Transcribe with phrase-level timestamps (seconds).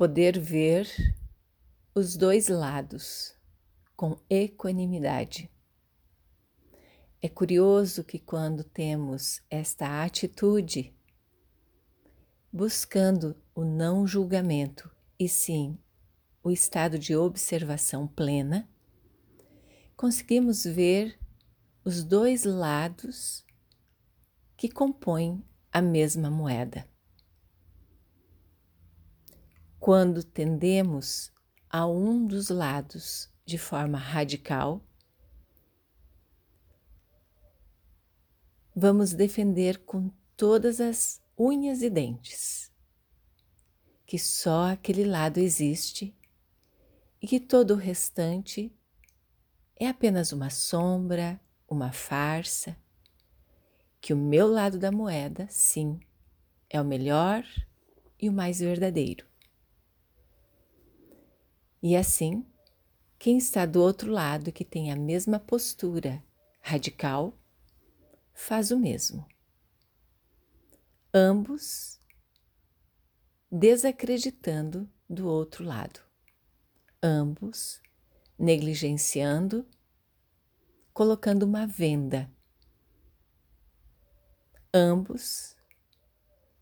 [0.00, 1.14] poder ver
[1.94, 3.34] os dois lados
[3.94, 5.50] com equanimidade.
[7.20, 10.96] É curioso que, quando temos esta atitude,
[12.50, 15.78] buscando o não julgamento e sim
[16.42, 18.66] o estado de observação plena,
[19.98, 21.20] conseguimos ver
[21.84, 23.44] os dois lados
[24.56, 26.89] que compõem a mesma moeda.
[29.80, 31.32] Quando tendemos
[31.68, 34.80] a um dos lados de forma radical,
[38.76, 42.70] vamos defender com todas as unhas e dentes
[44.10, 46.12] que só aquele lado existe
[47.22, 48.74] e que todo o restante
[49.76, 52.76] é apenas uma sombra, uma farsa,
[54.00, 56.00] que o meu lado da moeda, sim,
[56.68, 57.44] é o melhor
[58.18, 59.29] e o mais verdadeiro.
[61.82, 62.46] E assim,
[63.18, 66.22] quem está do outro lado que tem a mesma postura
[66.60, 67.38] radical,
[68.34, 69.26] faz o mesmo.
[71.12, 72.00] Ambos
[73.50, 76.00] desacreditando do outro lado,
[77.02, 77.80] ambos
[78.38, 79.66] negligenciando,
[80.92, 82.30] colocando uma venda.
[84.72, 85.56] Ambos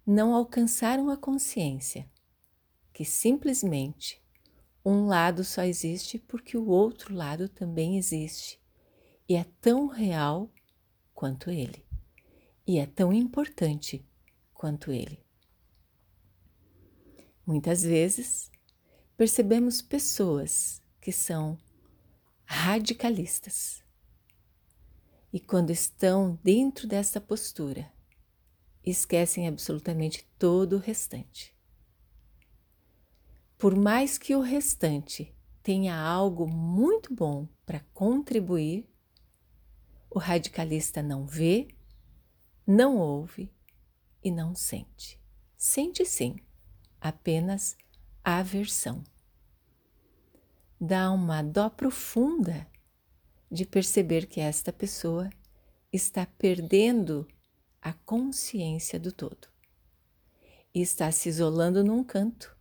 [0.06, 2.10] não alcançaram a consciência
[2.92, 4.20] que simplesmente
[4.84, 8.60] um lado só existe porque o outro lado também existe
[9.28, 10.50] e é tão real
[11.12, 11.84] quanto ele,
[12.66, 14.06] e é tão importante
[14.54, 15.22] quanto ele.
[17.44, 18.50] Muitas vezes
[19.16, 21.58] percebemos pessoas que são
[22.44, 23.82] radicalistas
[25.32, 27.92] e, quando estão dentro dessa postura,
[28.84, 31.57] esquecem absolutamente todo o restante.
[33.58, 38.88] Por mais que o restante tenha algo muito bom para contribuir,
[40.08, 41.66] o radicalista não vê,
[42.64, 43.52] não ouve
[44.22, 45.20] e não sente.
[45.56, 46.36] Sente sim,
[47.00, 47.76] apenas
[48.22, 49.02] aversão.
[50.80, 52.64] Dá uma dó profunda
[53.50, 55.28] de perceber que esta pessoa
[55.92, 57.26] está perdendo
[57.82, 59.48] a consciência do todo
[60.72, 62.56] e está se isolando num canto,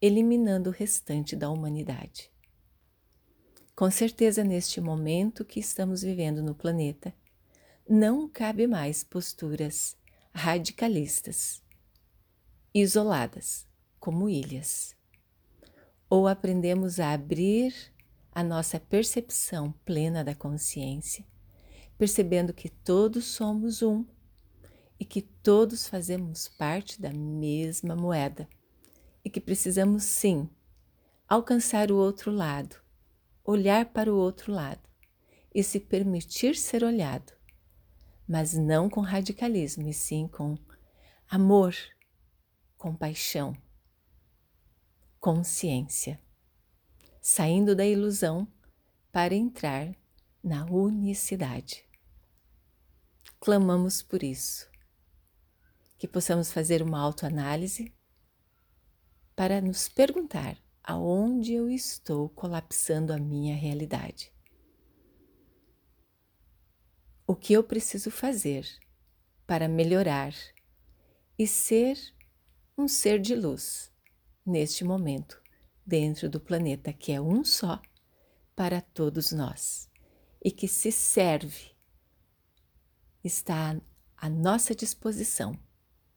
[0.00, 2.30] eliminando o restante da humanidade.
[3.74, 7.14] Com certeza, neste momento que estamos vivendo no planeta,
[7.88, 9.96] não cabe mais posturas
[10.34, 11.62] radicalistas,
[12.74, 13.66] isoladas,
[13.98, 14.94] como ilhas.
[16.08, 17.74] Ou aprendemos a abrir
[18.32, 21.24] a nossa percepção plena da consciência,
[21.96, 24.04] percebendo que todos somos um
[25.00, 28.48] e que todos fazemos parte da mesma moeda
[29.26, 30.48] e que precisamos sim
[31.28, 32.76] alcançar o outro lado
[33.44, 34.88] olhar para o outro lado
[35.52, 37.32] e se permitir ser olhado,
[38.28, 40.56] mas não com radicalismo, e sim com
[41.28, 41.74] amor,
[42.78, 43.52] compaixão,
[45.18, 46.22] consciência,
[47.20, 48.46] saindo da ilusão
[49.10, 49.92] para entrar
[50.40, 51.84] na unicidade.
[53.40, 54.70] Clamamos por isso,
[55.98, 57.92] que possamos fazer uma autoanálise
[59.36, 64.32] para nos perguntar aonde eu estou colapsando a minha realidade.
[67.26, 68.66] O que eu preciso fazer
[69.46, 70.32] para melhorar
[71.38, 71.98] e ser
[72.78, 73.92] um ser de luz
[74.44, 75.42] neste momento,
[75.84, 77.82] dentro do planeta que é um só
[78.54, 79.90] para todos nós
[80.42, 81.72] e que se serve,
[83.22, 83.78] está
[84.16, 85.58] à nossa disposição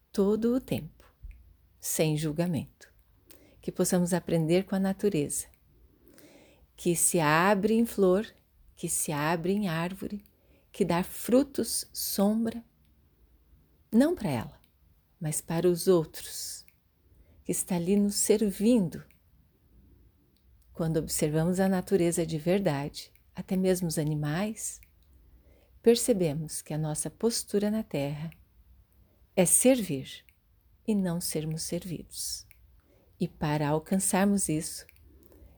[0.09, 1.03] todo o tempo,
[1.81, 2.88] sem julgamento
[3.61, 5.47] que possamos aprender com a natureza,
[6.75, 8.25] que se abre em flor,
[8.75, 10.23] que se abre em árvore,
[10.71, 12.63] que dá frutos, sombra,
[13.91, 14.61] não para ela,
[15.19, 16.65] mas para os outros,
[17.43, 19.03] que está ali nos servindo.
[20.73, 24.79] Quando observamos a natureza de verdade, até mesmo os animais,
[25.81, 28.29] percebemos que a nossa postura na Terra
[29.35, 30.23] é servir
[30.87, 32.48] e não sermos servidos.
[33.19, 34.85] E para alcançarmos isso,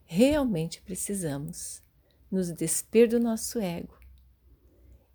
[0.03, 1.81] realmente precisamos
[2.31, 3.99] nos despir do nosso ego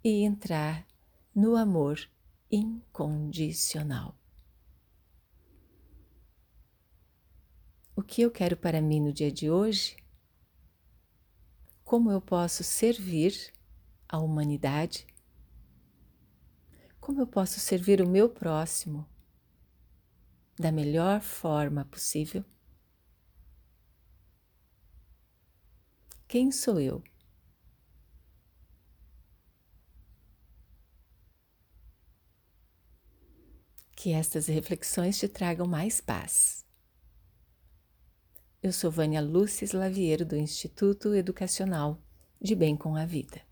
[0.05, 0.87] e entrar
[1.35, 1.99] no amor
[2.51, 4.17] incondicional.
[7.97, 9.97] O que eu quero para mim no dia de hoje?
[11.83, 13.53] Como eu posso servir
[14.09, 15.07] a humanidade?
[17.01, 19.07] Como eu posso servir o meu próximo
[20.59, 22.45] da melhor forma possível?
[26.27, 27.03] Quem sou eu?
[33.93, 36.65] Que estas reflexões te tragam mais paz.
[38.63, 42.03] Eu sou Vânia Lúcia Slaviero do Instituto Educacional
[42.41, 43.46] de Bem com a Vida.